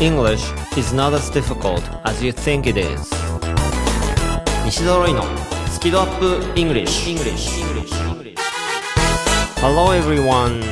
[0.00, 3.10] English is not as difficult as you think it is.
[4.64, 5.24] 西澤ロイの
[5.72, 7.48] スキドアップ English, English.
[9.60, 10.62] Hello everyone.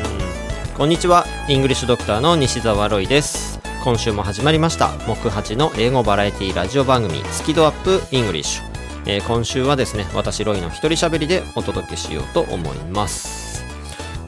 [0.77, 1.25] こんにちは。
[1.49, 3.59] イングリッシュドクターの西澤ロイです。
[3.83, 4.91] 今週も始まりました。
[5.09, 8.63] 木八の英語バラエティラジオ番組スキドアップ English、
[9.07, 13.46] えー、今週はですね私ロイの一人喋りでお届けしようと思います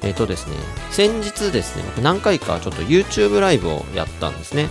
[0.03, 0.57] えっ、ー、とですね、
[0.91, 4.69] 先日ですね、僕何回かちょっと YouTube ライブをやったんですね。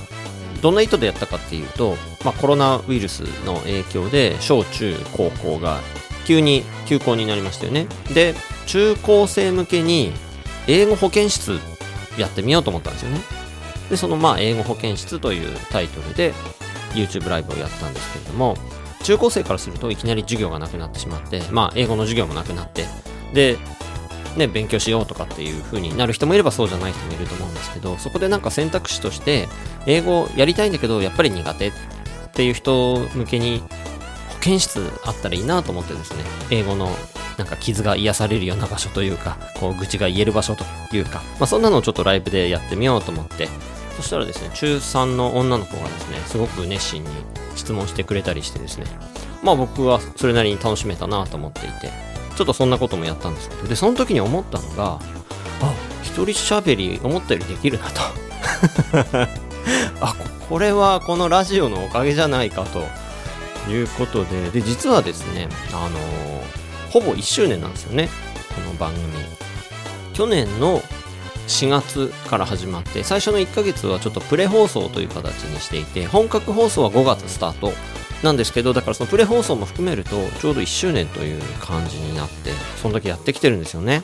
[0.61, 5.79] どんな意図でやったかっていうと、まあ、コロナウイルスの影響で小中高校が
[6.25, 7.87] 急に休校になりましたよね。
[8.13, 8.33] で、
[8.65, 10.11] 中高生向けに
[10.67, 11.59] 英語保健室
[12.17, 13.19] やってみようと思ったんですよね。
[13.89, 16.33] で、そのまあ英語保健室というタイトルで
[16.93, 18.57] YouTube ライブをやったんですけれども、
[19.03, 22.85] 中高生からするといきなり授業がなくなってしまって、まあ英語の授業もなくなって、
[23.33, 23.57] で、
[24.37, 29.47] ね、勉強しようとかっていう風になる人もいればそうじゃない人もいると思うんですけど、そこでなんか選択肢として、
[29.85, 31.71] 英語やりたいんだけど、やっぱり苦手っ
[32.33, 33.63] ていう人向けに、
[34.29, 36.89] 保健室あったらいいなと思ってですね、英語の
[37.37, 40.63] なんか傷が癒されるような場所というか、こう愚痴が言える場所と
[40.95, 43.47] いうか、まあそんなのをちょっとライブでやってみようと思って、
[43.95, 47.09] そしたらですね、中3の女の子がですね、すごく熱心に
[47.55, 48.85] 質問してくれたりしてですね、
[49.43, 51.91] まあ僕はそれなりに楽しめたなと思っていて、
[52.37, 54.99] ちょっとそんなこともやったんですけど、で、その時に思ったのが、
[55.59, 58.01] あ、一人喋り思ったよりできるなと。
[60.01, 60.15] あ、
[60.47, 62.87] これはこのラジオのおかげじゃないかと
[63.71, 68.07] いうことで、で、実はですね、あのー、ほぼ1周年なんですよね、
[68.55, 69.03] この番組。
[70.13, 70.83] 去年の
[71.47, 77.71] 4月から始まって、最初の1ヶ月はちょっとプレ放送という形にしていて、本格放送は5月スタート
[78.23, 82.51] なんですけど、だからそのプレ放送も含めると、ちょうど1周年という感じになって、
[82.81, 84.03] その時やってきてるんですよね。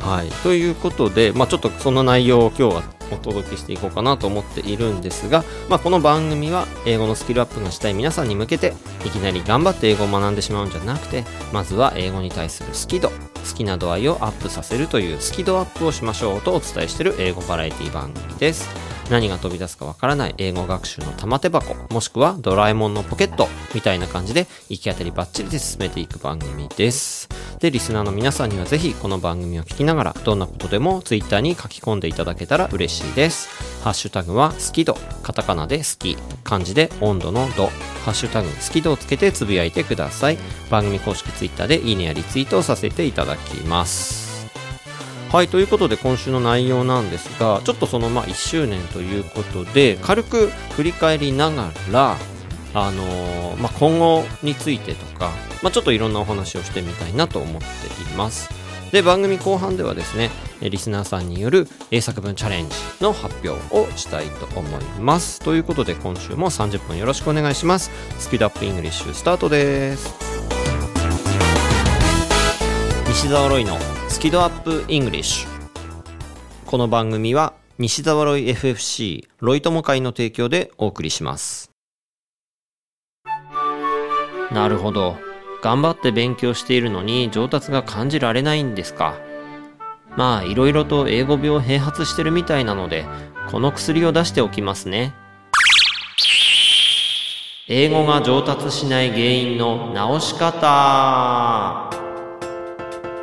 [0.00, 0.28] はい。
[0.42, 8.74] ということで、まあちょっとその内容を今日はお届けしていこうかなと思っているんですが、まあこの番組は英語のスキルアップがしたい皆さんに向けて、
[9.04, 13.12] いきなり頑張って英語を学んでしまうんじゃなくて、まずは英語に対する好き度、
[13.46, 18.68] 好きな度合いをアップさせるというスキドアップをしましょうとお伝えしている英語バラエティ番組です。
[19.10, 27.28] 何が飛び出すかわからない英語学習の玉手箱、もしくはドラえもんのポケットみたいな感じで行き当たりバッチリで進めていく番組です。
[27.58, 33.48] で、リスナーの皆さんにはぜひこの番組を聞きながらどんなことでも Twitter に書き込んでいただけたら嬉しいです。
[33.84, 37.66] ハッシュタグは好き度、カタカナで好き、漢字で温度の度、
[38.04, 40.38] ハッシュタグ好き度をつけてつぶやいてください。
[40.70, 44.31] 番組公式 Twitter でいいねやリツイートをさせていただきます。
[45.32, 52.18] はい、ということで今週の内容なんですが、ちょっとそのまあ1周年ということで、軽く振り返りながら、
[52.74, 55.30] あのー、まあ、今後についてとか、
[55.62, 57.66] まあ、ちょっといろんなお話をしてみたいなと思って
[58.12, 58.50] います。
[58.92, 60.28] で、番組後半ではですね、
[60.60, 65.40] リスナーさんによる英作文チャレンジの発表をしたいと思います。
[65.40, 67.90] ということで今週も30分よろしくお願いします。
[68.18, 70.12] スピードアップイングリッシュスタートです。
[73.08, 73.78] 西澤ロイの
[74.12, 75.48] スキドアップイングリッシュ。
[76.66, 81.70] この番組は西澤ロイ FFC ロイ友会の提供でお送りします。
[84.52, 85.16] なるほど。
[85.62, 89.14] 頑張って勉強しているのに上達が感じられないんですか。
[90.14, 93.06] まあいろいろと英語病併発してるみたいなので
[93.50, 95.14] この薬を出しておきますね。
[97.66, 102.01] 英語が上達しない原因の直し方。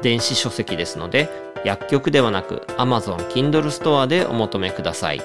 [0.01, 1.29] 電子書籍ですので
[1.65, 5.21] 薬局ではなく Amazon Kindle ストアでお求めください。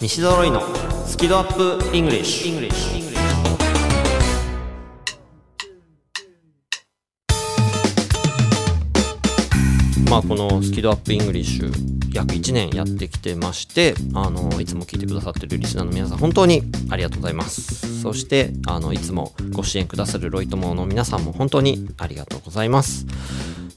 [0.00, 0.62] 西揃いの
[1.04, 2.70] スキドアップイングリッシュ。
[10.08, 18.00] まあ、このスキドアップイングリッシュ約1年やってきてまして、あの、いつも聞いてくださってるリスナーの皆さん、本当にありがとうございます。
[18.00, 23.06] そして、あの、いつもご支援くださるロイ友の皆さんも本当にありがとうございます。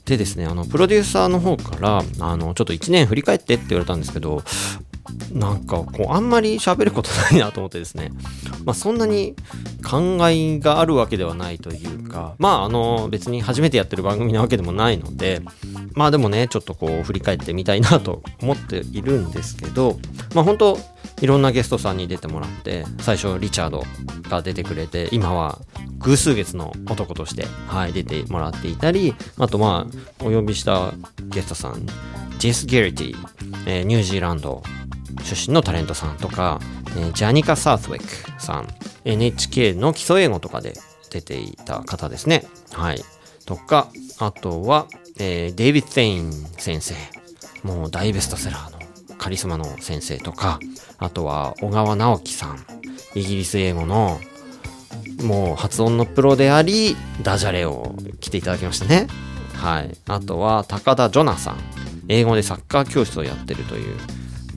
[0.06, 4.42] でですね、あの、プロデューサーの方から、あの、ちょっと1年振り返ってって言われたんですけど、
[5.32, 8.10] なんかこうあんまり喋ることないなと思ってですね、
[8.64, 9.34] まあ、そんなに
[9.80, 15.42] 考えがあるわけではないというかまああの別に初めてやってる番組なわけでもないので
[15.94, 19.98] まあでもねちょっとこう振り返ってみたいなと思っているんですけど
[20.34, 20.78] まあ本当
[21.20, 23.84] いろんなゲストさんに出てもらって最初リチャード
[24.28, 25.58] が出てくれて今は
[25.98, 29.86] 偶数月の男として、はい、出てもらっていたりあとま
[30.20, 30.92] あお呼びした
[31.28, 31.86] ゲストさん
[32.38, 33.16] ジェス・ゲリティ、
[33.66, 34.62] えー、ニュージーランド
[35.24, 36.60] 出身のタレントさんとか、
[36.96, 38.68] えー、ジャニカ・サースウェックさん、
[39.04, 40.74] NHK の基礎英語とかで
[41.10, 42.44] 出ていた方ですね。
[42.72, 43.02] はい。
[43.46, 43.88] とか、
[44.18, 44.86] あとは、
[45.18, 46.94] えー、デイビッド・テイン先生。
[47.62, 50.58] もう大ベストセラーのカリスマの先生とか、
[50.98, 52.64] あとは小川直樹さん。
[53.14, 54.20] イギリス英語の
[55.22, 59.08] もう発音のプロであり、ダジャレを来ていただきましたね。
[59.54, 59.96] はい。
[60.06, 61.58] あとは、高田ジョナさん。
[62.08, 63.96] 英語でサッカー教室をやってるという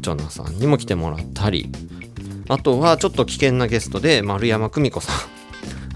[0.03, 1.71] ジョナさんにも来てもらったり、
[2.49, 5.15] あとはちょっと危険なゲストで丸山久美子さん。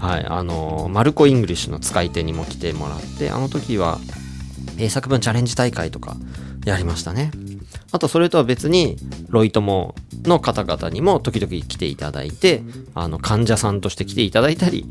[0.04, 0.26] はい。
[0.26, 3.98] あの、マルコ・イングリッシュの使い手にも来てもらって、あの時は
[4.78, 6.16] 英作文チャレンジ大会とか
[6.64, 7.30] やりましたね。
[7.90, 8.96] あとそれとは別に、
[9.28, 9.94] ロイ友
[10.24, 12.62] の方々にも時々来ていただいて、
[12.94, 14.86] あの、患者さんとして来ていただいたり、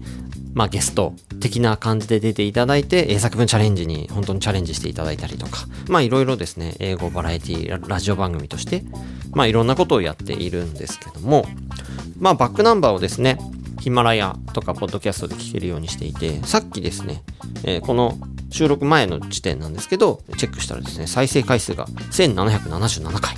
[0.57, 8.83] まあゲスト的な感じで出ていただいて、英作文チャレンジに本当にチャレンジしていただいたりとか、まあいろいろですね、英語バラエティラジオ番組として、
[9.33, 11.45] まあいろんなことをやっているんですけども、
[12.17, 13.37] まあバックナンバーをですね、
[13.81, 17.21] ヒマラヤとかポッドキャストで聞けるようにしていて、さっきですね、
[17.63, 18.17] えー、この
[18.49, 23.35] 収録前の時点なんですけど、チェックしたらですね、再生回数が1777回。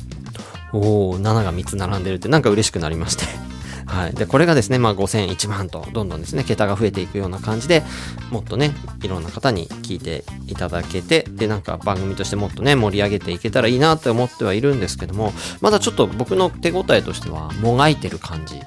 [0.71, 3.48] おー、7が3つ並んでるってなんか嬉しくなりまして
[3.89, 4.13] はい。
[4.13, 7.83] で、これがですね、まあ5000、1万とどんどんですね、桁が増えていくような感じで、
[8.31, 8.71] もっとね、
[9.01, 18.61] いろんな方に聞いていただけて、で、なんか番組としてもっとね、盛り上げていけたらいいなって思ってはいるんですけども、まだちょっと僕の手応えとしては、もがいてる感じ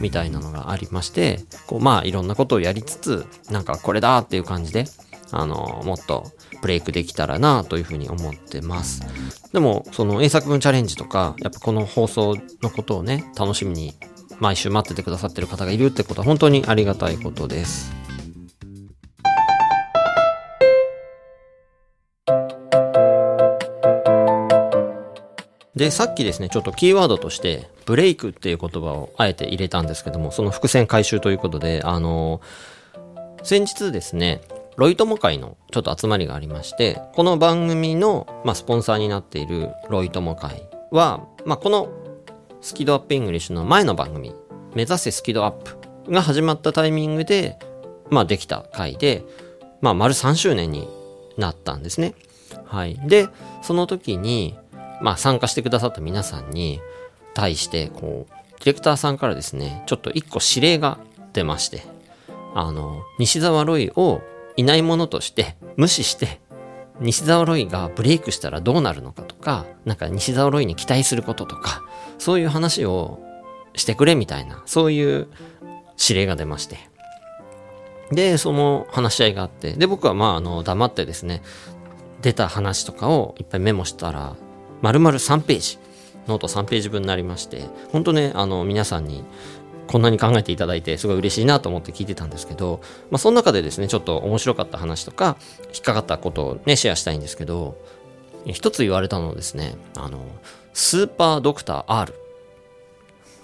[0.00, 4.86] みたいなのがありまして、こう、まあいろんなことをやりつつ、なんかこれだっていう感じで、
[5.30, 6.32] あの、もっと
[6.62, 9.02] ブレイクできたらなというふうに思ってます。
[9.52, 13.94] でも、その英作文チャレンジとか、やっぱこの放送のことをね、楽しみに
[14.40, 17.92] 毎週待っててくださってる方がいるってことは本当にありがたいことです。
[25.78, 32.40] で、さっきですね、ちょっとキーワードとして、ブレイクっていう言葉をあえて入れたんですけども、その伏線回収ということで、あの、
[33.44, 34.40] 先日ですね、
[34.76, 41.88] ロイ友会のちょっと集まりがありまして、この番組の、まあ、スポンサーになっているロイ友会は、まあ、この
[42.60, 44.34] スキドアップイングリッシュの前の番組、
[44.74, 47.58] 目指せスキドアップが始まったタイミングで、
[48.10, 49.24] まあ、できた回で、
[49.80, 50.88] まあ、丸3周年に
[51.36, 52.14] なったんですね。
[52.64, 52.98] はい。
[53.06, 53.28] で、
[53.62, 54.56] その時に、
[55.00, 56.80] まあ、参加してくださった皆さんに
[57.34, 60.98] 対して、こう、ディレクターさんからですね、ちょっと一個指令が
[61.32, 61.82] 出まして、
[62.54, 64.20] あの、西澤ロイを
[64.56, 66.40] いないものとして無視して
[67.00, 71.82] 西澤ロイがブレイクしたらどうなるのかとか、なんか西澤ロイに期待することとか、
[72.18, 73.20] そういう話を
[73.74, 75.28] してくれみたいな、そういう
[76.00, 76.78] 指令が出まして。
[78.10, 81.42] で、その話し合いがあって、で、僕はまあ、あの、黙ってですね、
[82.22, 84.36] 出た話とかをいっぱいメモしたら、
[84.80, 85.78] 丸々3ページ、
[86.26, 89.24] ノート3ページ分になりまして、本当ね、あの、皆さんに
[89.88, 92.80] こんなに考えていただいてすごい嬉しいなと思って聞いてたんですけど、
[93.10, 95.36] まあ、その中でですね、ちょっと面白かった話とか、
[95.72, 97.76] 引っかかったことをね、シェアしたいんですけど、
[98.46, 100.20] 一つ言われたのはですね、あの、
[100.72, 102.14] スーパードクター R。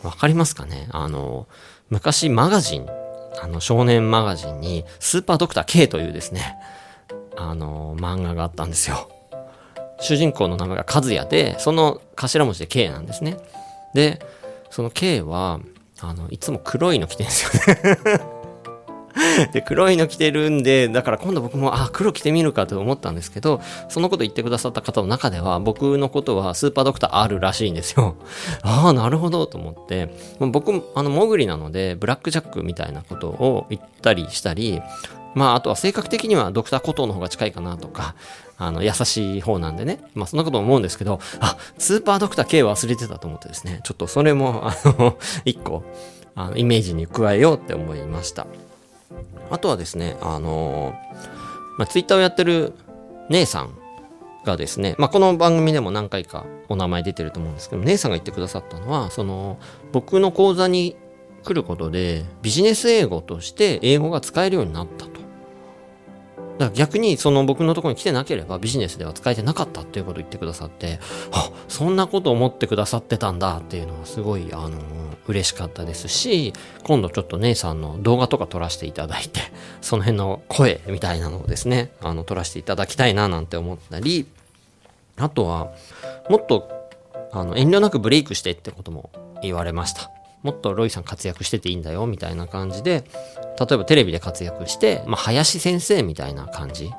[0.02, 0.87] わかりますかね？
[0.91, 1.49] あの、
[1.88, 2.87] 昔マガジン、
[3.43, 6.56] あの、少年マガジンに、スーパードクター K というですね、
[7.37, 9.08] あの、漫画があったんですよ。
[10.00, 13.38] 主人公の名前が和也で、その頭文字で K なんですね。
[13.94, 14.20] で、
[14.70, 15.61] その K は、
[16.00, 18.35] あの、いつも黒いの着てるんですよね
[19.52, 28.16] で、黒いの着てるんで、だから今度僕も、あ、黒着てみるかと思ったんですけど、そのこと言ってくださった方の中では、僕のことはスーパードクターあるらしいんですよ。
[28.62, 34.83] ああ、なるほどと思って、僕、あの、モグリなので、ブラックジャックみたいなことを言ったりしたり、
[35.35, 38.14] まあ、あとは性格的にはドクターコトーの方が近いかなとか、
[38.57, 40.00] あの、優しい方なんでね。
[40.14, 45.83] まあ、そんなこと思うんですけど、あ、スーパードクター K 忘れてたと思ってですね、ちょっとそれも、あの、 一個、
[46.35, 48.47] あの、イメージに加えようって思いました。
[49.50, 50.95] あとはですね、あの
[51.79, 52.73] まあ、ツイッターをやってる
[53.29, 53.76] 姉さん
[54.45, 59.59] がですね、まあ、この番組でも何回かお名前出てると思うんですけど、姉さんが言ってくださったのは、その、
[59.93, 60.97] 僕の講座に
[61.43, 65.13] 来ることで、ビジネス英語として英語が使えるようになった。
[66.58, 71.00] だから逆にその僕のところに来てなければビジネスでは使えてなかったっていうことを言ってくださって、
[71.32, 74.78] あ、そんなこと思ってくださってたんだっていうのはすごい、あの、
[75.26, 76.52] 嬉しかったですし、
[76.84, 79.40] 今度ちょっと姉さんの動画とか撮らせていただいて、
[79.80, 84.26] その辺の声みたいなのをですね、あの、撮らせていただきたいななんて思ったり、
[85.16, 85.73] あとは、
[86.28, 86.68] もっと、
[87.32, 89.11] あの、遠慮なくブレイクしてってことも
[89.42, 90.11] 言われました。
[90.42, 93.04] もっとロイさん活躍してていいんだよ、みたいな感じで、
[93.58, 96.92] 例えばテレビで活躍して、まあ、林先生みたいな感じ。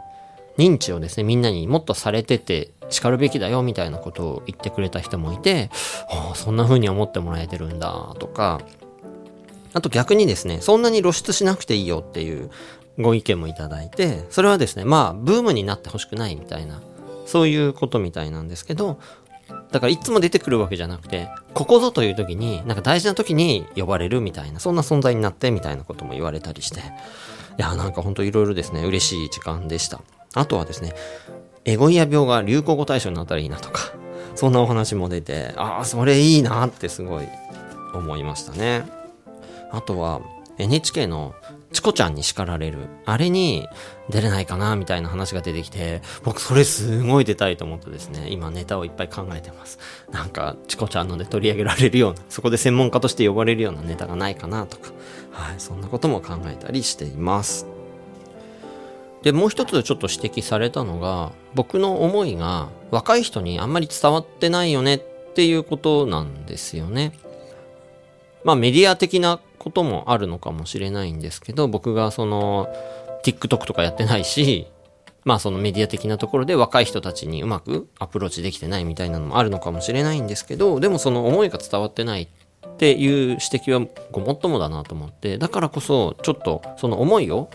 [0.58, 5.70] 認知をですね、みんなにもっとされてて叱るべきだよ、みたいなことを言ってくれた人もいて、
[6.10, 8.62] ああ、そんな風に思ってもらえてるんだ、とか、
[9.74, 12.50] あと逆にですね、そんなに露出しなくていいよっていう
[12.98, 16.82] ご意見もいただいて、それはですね、まあ、ブームになってほしくないみたいな、
[17.26, 19.00] そういうことみたいなんですけど、
[19.72, 26.82] だからいつも出てくるわけじゃなくて、ここぞという時に、なんか大事な時に呼ばれるみたいな、そんな存在になってみたいなことも言われたりして、い
[27.58, 30.02] や、なんかほんといろいろですね、嬉しい時間でした。
[30.34, 30.94] あとはですね、
[31.66, 33.82] エゴイア病が流行語大賞になったらいいなとか、
[34.36, 37.28] そんなお話も出て、ああ、それいいなってすごい
[37.94, 38.86] 思いましたね。
[39.72, 40.22] あとは、
[40.58, 41.34] NHK の
[41.76, 42.88] チコちゃんに叱られる。
[43.04, 43.68] あれに
[44.10, 49.78] 出れないかなみたいな話が出てきて、僕それすごい出たいと思ってですね、今ネタをいっぱい考えてます。
[50.10, 54.92] なんか、チコちゃんので取り上げられるような、そこで専門家として呼ばれるようなネタがないかなとか、
[55.32, 57.68] はい、そんなことも考えたりしています。
[59.24, 65.00] で、もう一つちょっと指摘されたのが、僕の思いが若い人にあんまり伝わってないよねっ
[65.34, 67.12] ていうことなんですよね。
[68.46, 72.70] まあメディア的なこともあるのかもしれないんですけど、僕がその
[73.24, 74.68] TikTok とかやってないし、
[75.26, 87.50] まあそのメディア的なところで若い人たちにうまくアプローチできてないみたいなのもあるのかもしれないんですけど、でもその思いが伝わってないっていう指摘はごもっともだなと思って、だからこそちょっとその思いを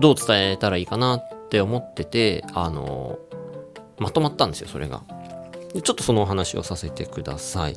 [0.00, 3.18] どう伝えたらいいかなって思ってて、あの、
[3.98, 5.02] まとまったんですよ、それが。
[5.82, 7.76] ちょっとそのお話をさせてください。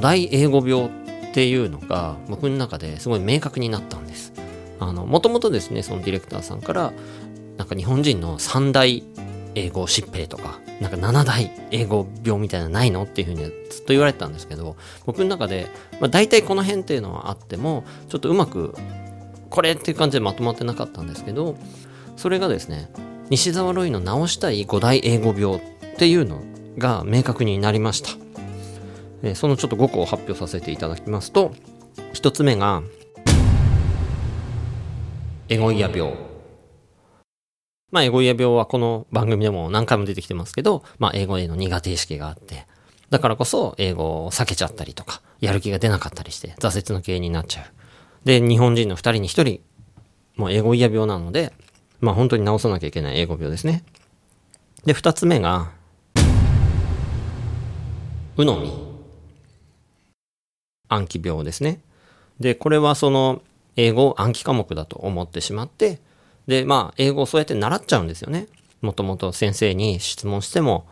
[0.00, 0.90] 大英語病っ
[1.32, 4.32] ていうのが僕の中ですごい明確になったんです。
[4.80, 6.92] もともとですね、そのディレクターさんから、
[7.56, 9.02] なんか日本人の三大
[9.54, 14.76] 英語疾病とか、なんか7大英語病みたいなのないのっていうふうにずっと言われてたんですけど、
[15.06, 15.68] 僕の中で、
[16.00, 18.74] まあ大体この辺っていうのはあっても、ちょっとうまく、
[19.48, 21.56] これっていう感じでまとまってなかったんですけど、
[22.16, 22.90] それがですね、
[23.30, 25.60] 西澤ロイの治したい5大英語病っ
[25.96, 26.42] ていうの
[26.76, 28.10] が明確になりました。
[29.26, 31.52] えそのちょっと5個を発表させていただきますと、
[32.14, 32.82] 1つ目が、
[35.48, 36.12] エゴイア病。
[37.92, 42.66] まあ、エゴイア病はこの番組でも何回も出てきてますけど、まあ、英語への苦手意識があって、
[43.10, 47.64] だからこそ英語を避けちゃったりとか、やる気が出なかったりして、挫折の原因になっちゃう。
[48.24, 49.60] で、日本人の2人に1人、
[50.36, 51.52] もうエゴイア病なので、
[52.00, 53.84] まあ本当に治さなきゃいけない英語病ですね。
[54.84, 55.70] で、2つ目が、
[58.36, 58.85] うのみ。
[60.88, 61.80] 暗記病ですね。
[62.40, 63.42] で、これはその、
[63.76, 66.00] 英語を暗記科目だと思ってしまって、
[66.46, 68.46] で、まあ、英語をそうやって習っちゃうんですよね。
[68.80, 70.86] もともと先生に質問しても、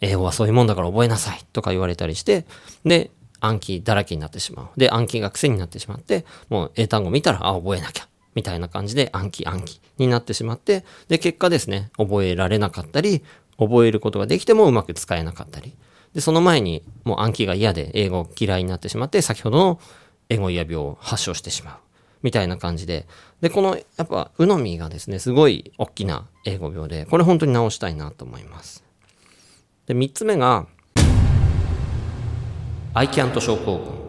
[0.00, 2.44] 英語はそういうもんだから覚えなさいとか言われたりして、
[2.84, 3.10] で、
[3.40, 4.78] 暗記だらけになってしまう。
[4.78, 8.08] で、暗記が癖になってしまって、もう英単語見たら、あ、覚えなきゃ。
[8.34, 13.22] みたいな感じで暗記暗記になってしまって、で、結果ですね、覚えられなかったり、
[13.58, 15.74] 覚えることができてもうまく使えなかったり。
[16.14, 19.80] で、その前にもう暗記が嫌で英語嫌いになってしまって、先ほどの
[20.28, 21.74] 英語嫌病を発症してしまう。
[22.22, 23.06] みたいな感じで。
[23.42, 28.82] で、この、やっぱ、うのみがですね、すごい大きな英語病で、これ本当に直したいなと思います。
[29.86, 30.66] で、三つ目が、
[32.94, 34.04] I can't 症候群。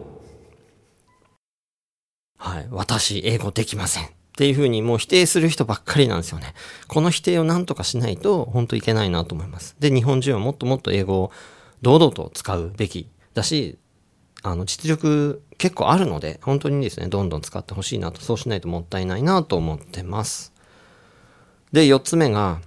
[2.38, 2.68] はい。
[2.70, 4.04] 私、英語できません。
[4.04, 6.54] っていうふうにもう否定する人ばっかりなんですよね。
[6.88, 9.76] この否定をなんとかしないと、本当いけないなと思います。
[9.78, 11.32] で、日本人はもっともっと英語を
[11.86, 13.78] 堂々と使うべきだし、
[14.42, 20.52] あの、実力結構あるので、本当にですね、どんどん使ってほしいなと、そうしないともったいないなと思ってます。
[21.70, 22.60] で、四つ目が、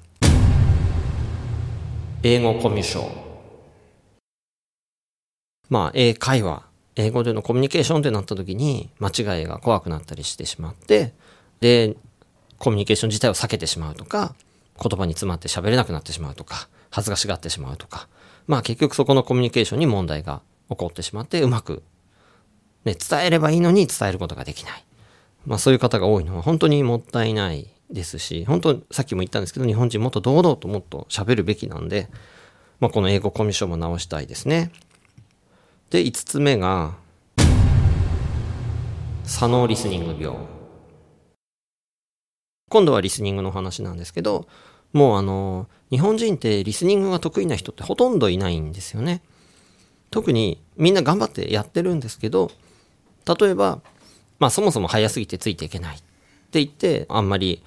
[2.23, 3.13] 英語コミュ障。
[5.67, 6.63] まあ、英会話、
[6.95, 11.13] 英語でのコミュニケーションってなった時に、間違いが怖くなったりしてしまって、
[11.59, 11.97] で、
[12.57, 14.33] コミュニケーション自体を避けてしまうとか、
[14.81, 18.07] 言葉に詰まって喋れなくなってしまうとか、恥ずかしがってしまうとか、
[18.49, 21.83] まあ結局そこのコミュニケーションに問題が起こってしまって、うまく、
[22.83, 24.83] ね、伝えればいいのに伝えることができない。
[25.45, 32.09] まあそういう方が多いのは本当にもったいないですし、本当さっきも言ったんですけど、日本人もっと堂々ともっと喋るべきなんで、
[32.79, 34.71] まあこの英語コミュ障も直したいですね。
[35.91, 36.95] で、五つ目が、
[39.25, 40.35] 左脳リスニング病。
[42.69, 44.47] 今度はリスニングの話なんですけど、
[44.93, 49.21] もうあの、日本人ってリスニングが得意な人ってほとんどいないんですよね。
[50.11, 52.51] 特にみんな頑張ってやってるんですけど、
[53.39, 53.81] 例えば、
[54.39, 55.99] まあそもそも早すぎてついていけないっ
[56.51, 57.63] て言って、あんまり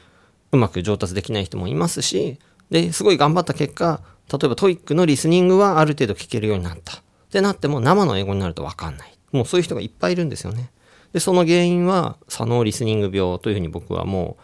[0.53, 2.39] うまく上達できない人もいますし、
[2.71, 6.99] で、すごい頑張った結果、例えば TOEIC のリスニングはある程度聞けるようになった。
[6.99, 7.01] っ
[7.31, 9.15] てなっても生の英語になるとわかんない。
[9.33, 10.71] もうそういう人がいっぱいいるんですよね。
[11.13, 14.43] で、その原因は左脳リスニング病というふうに僕はもう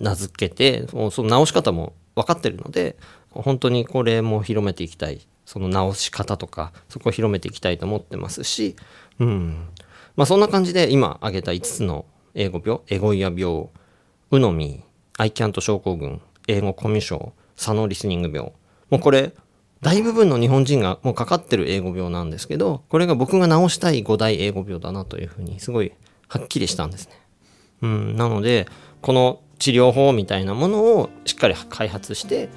[0.00, 2.96] 名付けてその直し方も分かってるので
[3.30, 5.26] 本当にこれも広めていきたい。
[5.44, 8.76] その直し方とかそこを広めていきたいと思ってますし、
[9.18, 9.68] うん。
[10.16, 13.68] まあ、そんな感じで今挙げた5つの英語病エゴイア病
[14.30, 14.82] ウノミ
[15.18, 18.52] アイキャント症候群英語コミュ障左脳リスニング病。
[18.90, 19.32] もうこれ
[19.82, 25.92] 大部分の日本人がもうかかってる英語病なんですけどこれが僕が治したい5大英語病だなというふうにすごい
[26.26, 27.20] はっきりしたんですね。
[27.82, 28.66] うん、なので
[29.02, 32.48] この治療法みたいなものをしっかり開発して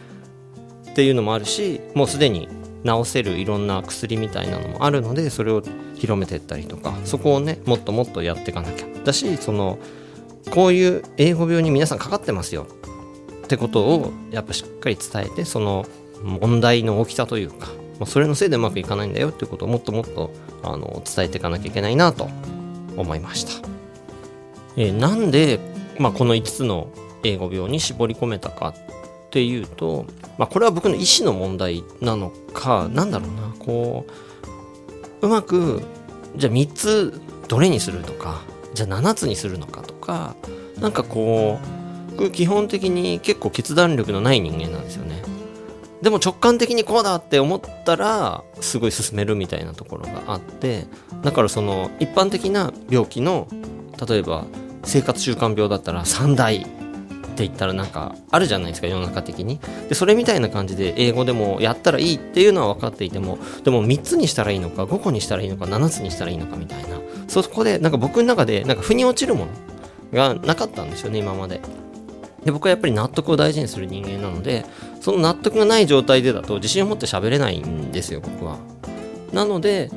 [0.91, 2.49] っていうのもあるしもうすでに
[2.85, 5.61] 治せるいろんな薬みたいなのもあるのでそれを
[5.95, 9.79] 広めていったりとかそこをねもっともっとやっていかなきゃだしその
[10.51, 12.67] こういう英語病に皆さんかかってますよ
[13.45, 15.85] ってことをやっぱしっかり伝えてその
[16.23, 17.67] 問題の大きさというか
[17.99, 20.31] まそれのせいでうまくいかないんだよっていうことをもっともっと
[20.63, 22.29] あの伝えていかなきゃいけないなと
[22.95, 23.67] 思いました。
[24.75, 25.59] えー、なんで、
[25.99, 26.89] まあ、この5つの
[27.23, 30.05] 英語病に絞り込めたかっていうと、
[30.37, 33.53] まあ、これは僕の意思の問題なのかなんだろうな。
[33.59, 34.05] こ
[35.21, 35.83] ううまく
[36.35, 38.41] じゃあ3つどれにするとか
[38.73, 40.35] じゃあ7つにするのかとか
[40.79, 41.59] なんかこ
[42.17, 45.21] う基本的に結構決断力のない人間なんですよね。
[46.01, 50.85] でも直感的にこうだって思ったらすごい進めるみたいなところがあって
[51.23, 53.47] だからその一般的な病気の
[54.07, 54.45] 例えば
[54.87, 56.59] 生活習慣病だったら3大っ
[57.37, 59.59] て言ったらなんかあるじゃないですか世の中的に。
[59.89, 66.99] でそれみたいな感じで英語でもやったらいいっていうのは分かっていてもでも3つにしたらいいのか5個にしたらいいのか7つにしたらいいのかみたいな。
[67.27, 69.51] そこでなんか僕の中でなんか腑に落ちるもの
[70.13, 71.61] がなかったんですよね今まで。
[72.43, 74.65] で僕はやっぱり納得を大事にする人間なので
[75.01, 78.57] その納得がない状態でだと自信を持って喋れないんですよ僕は。
[79.33, 79.91] なので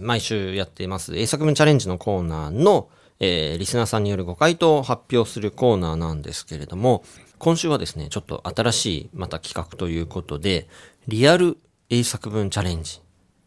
[0.00, 2.88] 毎週やっています英作文チャレンジのコーナーの、
[3.20, 7.04] えー、リスナーさんによるご回答を発表するコーナーなんですけれども、
[7.38, 10.68] 今週はですね、ちょっと新しいまた企画ということで、
[11.06, 11.58] リアル
[11.90, 13.00] 英作文チャレンジ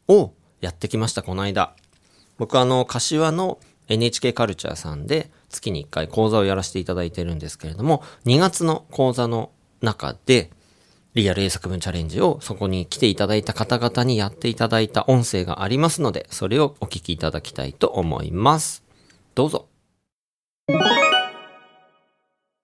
[0.07, 1.75] をやってきました、この間。
[2.37, 10.51] 僕あの、柏の NHK カルチャーさんで月に1回講座をやらせていただいてるんですけれども、2月の講座の中で、
[11.13, 18.81] リアル英作文チャレンジをそこに来ていただいた方々にやっていただいた音声がありますので、それをお聞きいただきたいと思います。
[19.35, 19.67] どうぞ。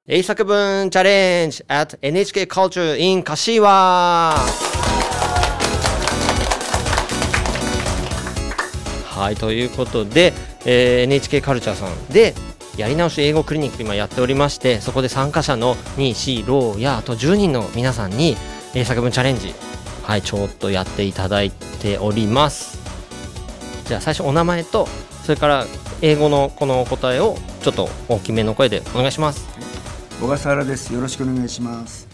[0.08, 3.68] 英作文チャレンジ at NHK Culture in 柏
[9.18, 10.32] はい、ということで、
[10.66, 12.34] えー、NHK カルチャーさんで
[12.78, 18.38] やり直し英語クリニック今やっておりましてそこで参加者のニーシーローやあと10人の皆さんに
[18.76, 19.54] 英作文チャレンジ
[20.04, 22.80] はいちょっとやっていただいております。
[23.86, 24.88] じゃあ最初お名前と
[25.24, 25.66] それから
[26.02, 29.48] 英語のこの答えをちょっと大きめの声でお願いします。
[30.22, 30.94] 小笠原です。
[30.94, 32.08] よろしくお願いします。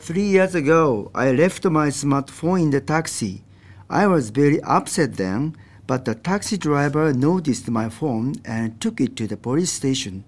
[0.00, 3.42] Three years ago, I left my smartphone in the taxi.
[3.88, 5.52] I was very upset then
[5.92, 10.24] but the taxi driver noticed my phone and took it to the police station.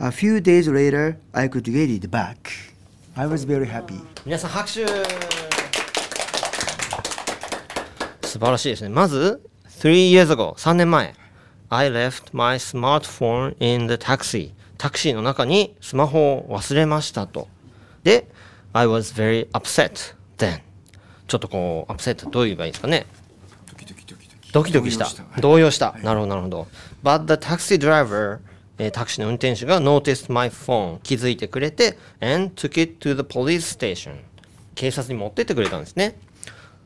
[0.00, 2.50] A few days later, I could get it back.
[3.16, 4.00] I was very happy.
[4.24, 4.84] 皆さん拍手
[8.26, 8.88] 素晴らしいですね。
[8.88, 9.40] まず、
[9.78, 11.14] three years ago、3年前。
[11.68, 14.54] I left my smartphone in the taxi.
[14.76, 17.46] タクシーの中にスマホを忘れましたと。
[18.02, 18.26] で、
[18.72, 20.62] I was very upset then.
[21.28, 23.06] ちょっとこう、upset どう言えばいいですかね。
[24.56, 25.06] ドキドキした。
[25.42, 25.94] 動揺した。
[26.02, 26.66] なるほど、なるほど。
[27.04, 28.38] But the taxi driver,
[28.78, 34.16] えータクシーの運転手が noticed my phone 気づいてくれて and took it to the police station
[34.74, 36.18] 警察に持ってってくれたんですね。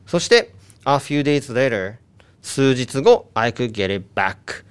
[0.04, 0.52] そして、
[0.84, 1.94] a few days later
[2.42, 4.64] 数日後 I could get it back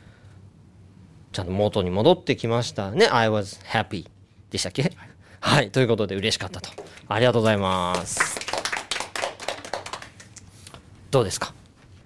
[1.32, 3.08] ちゃんと元に戻ってきましたね。
[3.08, 4.08] I was happy
[4.52, 4.92] でしたっけ？
[5.40, 5.72] はい。
[5.72, 6.70] ということで嬉しかったと。
[7.08, 8.38] ありがとうございます。
[11.12, 11.54] どうですか？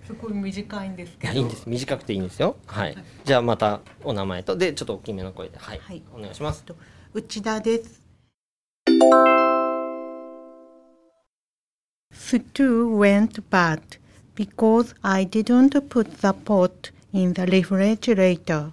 [0.06, 1.34] すごい短いんですいけど。
[1.34, 1.64] やいいんです。
[1.68, 2.58] 短くていいんですよ。
[2.66, 2.98] はい。
[3.24, 6.04] じゃあまたお名前とでちょっと大きめの声ではい、はい。
[6.14, 6.64] お願いします。
[6.64, 6.76] と
[7.14, 8.02] 内田です。
[12.14, 13.82] Stew went bad
[14.36, 18.72] because I didn't put the pot in the refrigerator.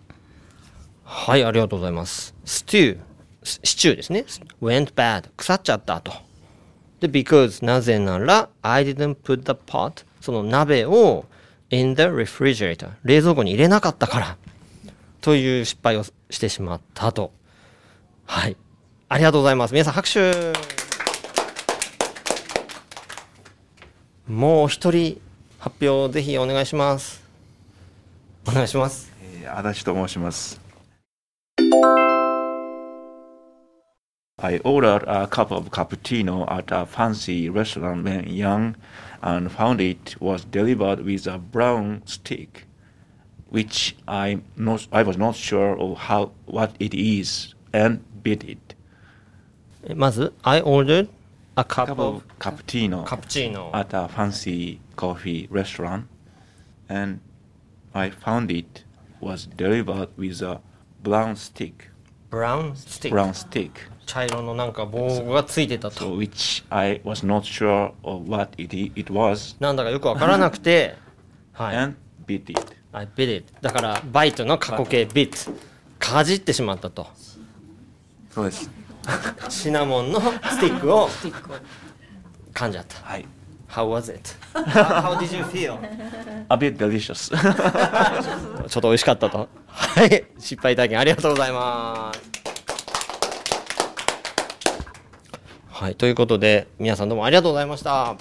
[1.04, 2.34] はいありがとうございます。
[2.44, 2.98] ステュー
[3.42, 4.24] シシチューですね。
[4.60, 6.12] Went bad 腐っちゃったと。
[7.00, 11.24] で because なぜなら I didn't put the pot その鍋を
[11.70, 14.36] in the refrigerator 冷蔵庫に入れなかったから
[15.20, 17.32] という失敗をしてしまったと。
[18.26, 18.56] はい。
[19.08, 19.72] ありがとうございます。
[19.72, 20.52] 皆さん拍手。
[24.28, 25.20] もう一人
[25.58, 27.22] 発表ぜひお願いします。
[28.46, 29.12] お願いします。
[29.42, 30.60] えー足立と申します。
[34.42, 38.76] I ordered a cup of cappuccino at a fancy restaurant when young
[39.22, 42.66] and found it was delivered with a brown stick,
[43.50, 48.74] which I, not, I was not sure of how, what it is and bit it.
[50.42, 51.10] I ordered
[51.58, 56.08] a cup, cup of, of cappuccino, cappuccino at a fancy coffee restaurant
[56.88, 57.20] and
[57.94, 58.84] I found it
[59.20, 60.60] was delivered with a
[61.02, 61.89] brown stick.
[62.30, 63.70] ブラウンスティック brown stick,
[64.06, 70.96] 茶色のなんか棒がついてた so と which I was not sure of what it, i- it was, なんだかよくわからなくて。
[71.52, 71.76] はい。
[71.76, 72.60] And bit it.
[72.92, 75.52] I bit it だからバイトの過去形 bit
[75.98, 77.06] かじってしまったと。
[78.30, 78.70] そうです。
[79.50, 81.08] シナモンのスティックを。
[82.54, 82.96] 噛んじゃった。
[83.06, 83.26] はい。
[83.70, 84.34] How was it?
[84.52, 85.78] How, how did you feel?
[86.50, 87.30] A bit delicious.
[88.68, 92.20] ちょっと美味しかったとはい失敗体験ありがとうございます
[95.70, 98.16] はいということで皆さんどうもありがとうございました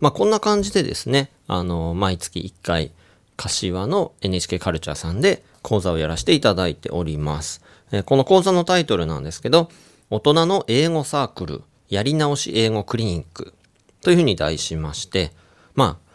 [0.00, 2.90] まあこんな感じでですねあの毎月1回
[3.36, 7.62] 柏の NHK カルチャーさんで講座をやらせていただいております。
[8.06, 9.70] この講座のタイトルなんですけど、
[10.10, 13.54] 大人の英語サークル、やり直し英語クリニック
[14.00, 15.32] というふうに題しまして、
[15.74, 16.12] まあ、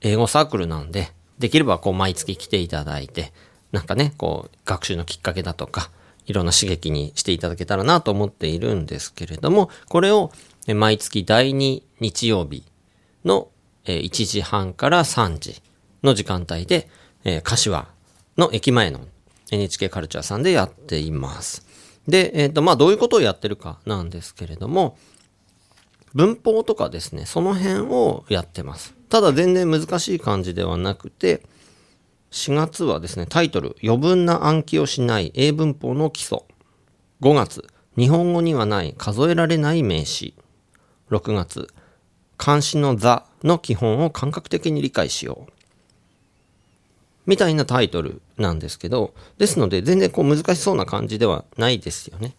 [0.00, 3.32] 英語サークルなんで、できればこう毎月来ていただいて、
[3.72, 5.90] なんかね、こう学習のきっかけだとか、
[6.26, 10.30] いろんな刺激にしていただけたらなと思っているんですけれども、これを
[10.66, 12.64] 毎月第2日曜日
[13.24, 13.48] の
[13.84, 15.62] 1時半から3時
[16.02, 16.88] の時間帯で、
[17.42, 17.88] 柏
[18.36, 19.00] の駅前の
[19.50, 21.66] NHK カルチャーさんでやっています。
[22.06, 24.96] で、えっ、と、まあ、どういうことをやってるかなんですけれども、
[26.14, 28.94] 文法とかですね、その辺をやってます。
[29.08, 31.42] ただ全然難しい感じではなくて、
[32.30, 36.42] 4月はですね、タイトル、余分な暗記をしない英文法の基礎。
[37.20, 40.34] 5月、日本語にはない数えられない名詞。
[41.10, 41.68] 6月、
[42.36, 45.52] 漢詩の座の基本を感覚的に理解しよう。
[47.28, 52.34] みたいなタイトルなんですけど、ですので全然こう難しそうな感じではないですよね。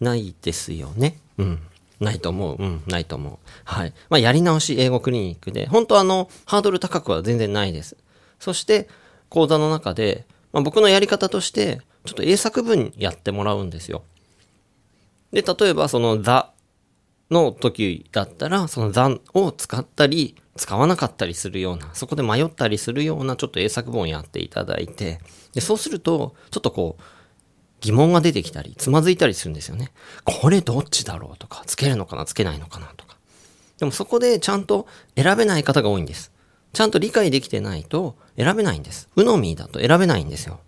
[0.00, 1.18] ないですよね。
[1.38, 1.58] うん。
[1.98, 2.62] ないと思う。
[2.62, 3.38] うん、ないと思う。
[3.64, 3.94] はい。
[4.10, 7.96] まあ、やり直し英語クリニックで、本当あの、ハードル高くは全然ないです。
[8.38, 8.86] そして、
[9.30, 14.02] 講座の中で、まあ、僕のやり方として、ちょっと英作文やってもらうんですよ。
[15.32, 16.52] で、例えばその、ザ
[17.34, 25.20] の時だったら、その残を使ったり、使わなかったりするような、そこで迷ったりするようなちょっと英作文をやっていただいて、
[25.52, 27.02] で、そうすると、ちょっとこう、
[27.80, 29.92] 疑問が出てきたり、つまずいたりするんですよね。
[30.24, 33.18] これどっちだろうとか、つけるのかな、つけないのかなとか。
[33.78, 36.32] でもそこでちゃんと選べない方が多いんです。
[36.72, 39.08] ちゃんと理解できてないと選べないんです。
[39.16, 40.60] うのみだと選べないんですよ。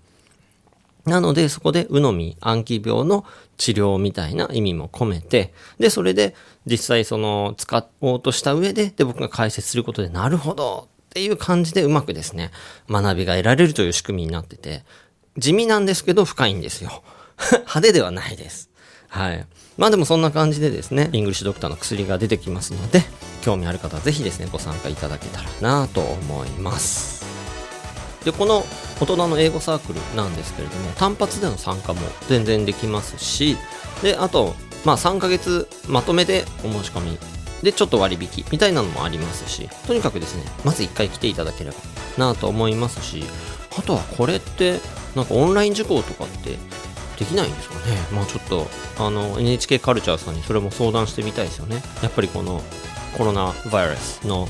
[1.06, 3.24] なので、そこで、うのみ、暗記病の
[3.56, 6.34] 治療みたいな意味も込めて、で、それで、
[6.66, 12.50] 実際その、使おうとした上で、で、僕が解説することで、なるほどっていう感じでうまくですね、
[12.90, 14.84] 学びが得られるという仕組みになってて、
[15.38, 17.02] 地味なんですけど深いんですよ。
[17.52, 18.70] 派手ではないです。
[19.08, 19.46] はい。
[19.78, 23.02] まあでもそんな感じでですね、イングリッシュドクターの薬が出てきますので、
[23.42, 27.15] 興味ある方はぜひですね、ご参加いただけたらなと思います。
[28.26, 28.64] で、この
[29.00, 33.56] 大人の英語サークルなんですけれども、単発での参加も全然できますし、
[34.02, 37.18] で、あと、まあ3ヶ月まとめでお申し込み
[37.62, 41.76] でちょっと割引みたいなのもありますし、とにかくですね、まず1回来ていただければ
[42.18, 43.24] なと思いますし、
[43.78, 44.80] あとはこれって、
[45.14, 46.58] なんかオンライン受講とかって
[47.18, 47.80] できないんですかね？
[48.12, 48.66] まあちょっと
[48.98, 51.82] あの NHK カルチャーさんにそれも相談してみたいですよね。
[52.02, 52.60] やっぱりこの
[53.16, 54.48] コロナバイラスの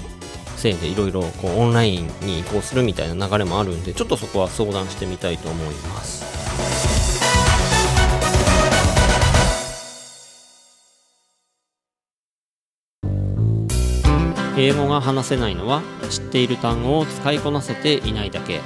[0.66, 6.26] せいでいろいろこうオンラインに移行するみたいな流れもあるんでちょっとそこは相談してみたいと思います。
[14.59, 18.61] 英語が話せないのは知っている単語を使いこなせていないだけ。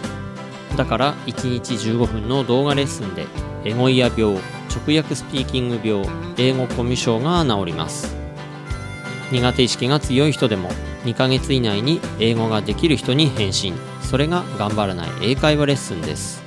[0.76, 3.26] だから1日15分の動画レッスンで
[3.64, 4.38] エゴイヤ病
[4.74, 6.06] 直訳スピーキング病
[6.38, 8.19] 英語コミュ障が治ります。
[9.31, 10.71] 苦手意識が強い人でも
[11.05, 13.75] 2ヶ月以内に英語ができる人に返信。
[14.03, 16.43] それが頑張らない英会話レッスンです。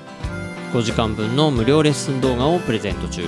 [0.73, 3.23] 5時間分の無料レッスン動画をプレゼント中。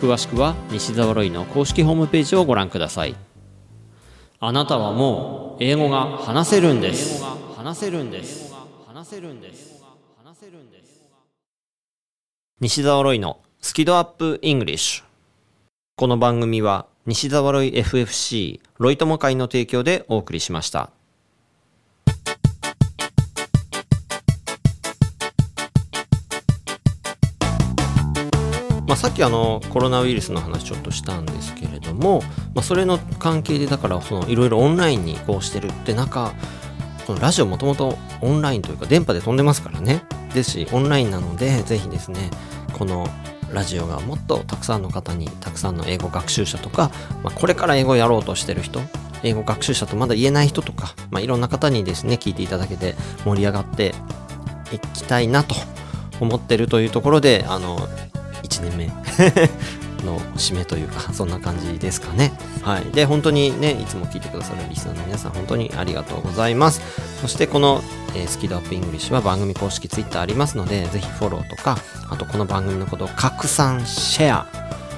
[0.00, 3.16] 詳しくは西澤ロイの公式ホームページをご覧ください。
[4.40, 7.22] あなたはもう英語が話せるんです。
[7.56, 8.54] 話せるんです。
[8.86, 9.82] 話せるんです。
[10.22, 11.10] 話せるんです。
[12.60, 15.04] 西澤ロイのスキドアップイングリッシュ。
[15.96, 20.90] この番組は西澤ロイ FFC ロイ友会の提供でお送りしました。
[28.88, 32.22] まあ、さっきあのコロナウイルスの話ちょっとしたんですけれども、
[32.54, 36.34] まあ、それの関係でだからいろいろオンラインに移行してるって中
[37.06, 40.02] このラジオもともとオンラインというか電波で飛んでますからね。
[40.34, 42.30] ですしオンラインなのでぜひですね
[42.72, 43.06] この
[43.52, 46.90] ラジオがもっとたくさんの方にたくさんの英語学習者とか、
[47.22, 48.80] まあ、これから英語をやろうとしてる人
[49.22, 53.94] 英語学習者とまだ言えない人とか、まあ、いろんな方にですね聞いていただけて盛り上がって
[54.72, 55.54] いきたいなと
[56.20, 57.78] 思ってるというところであの
[58.42, 58.90] 1年目。
[60.06, 62.32] の締めというか そんな感じですかね。
[62.62, 62.84] はい。
[62.92, 66.80] で本当にねいつも聞いてくださるリスナーの皆さん本当にありがとうございます。
[67.20, 67.82] そしてこの、
[68.14, 74.46] えースキドアップイングリッシュは番組公式ツイッターありますのでぜひフォローとかあとこの番組のことを拡散シェア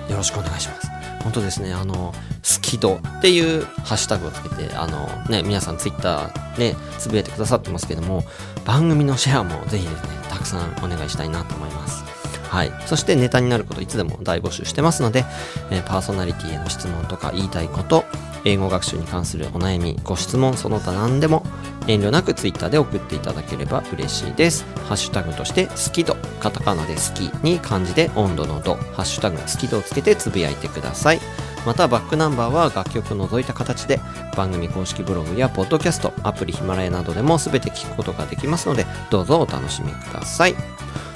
[0.09, 0.89] よろしくお願いします。
[1.23, 8.25] 本当ですねあのスキドっていうハッシュタグをつけてあのね皆さんツイッターでつぶやいてくださってますけども
[8.65, 12.08] 番組のシェアもぜひですねたくさんお願いしたいなと思います。
[12.49, 12.73] はい。
[12.87, 15.25] そしてネタになることいつでも大募集してますので、
[15.71, 18.05] えーパーソナリティへの質問とか言いたいこと、
[18.45, 21.45] 英語学習に関するお悩み、ご質問、その他何でも
[21.87, 24.65] 遠慮なくツイッターで送っていただければ嬉しいです。
[24.87, 31.21] ハッシュタグとして、好きと、カタカナで好きに漢字で温度の度、ハッシュタグ好き度をつけてつぶやいてください。
[31.67, 34.01] またバックナンバーは楽曲を除いた形で
[34.37, 40.55] 番組公式ブログやポッドキャスト、アプリヒマラヤなどでも全て聞くことができますので、どうぞお楽しみください。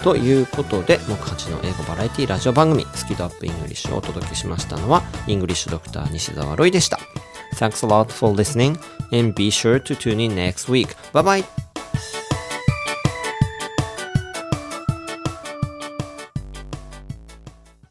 [0.02, 6.98] ということで、木八の英語バラエティラジオ番組、スキドアップイングリッシュをお届けしましたのは、イングリッシュドクター西澤ロイでした。
[7.54, 8.78] Thanks a lot for listening
[9.16, 10.88] and be sure to tune in next week.
[11.12, 11.71] Bye bye!